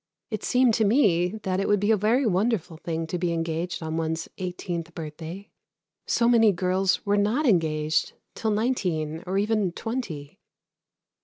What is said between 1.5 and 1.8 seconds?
it would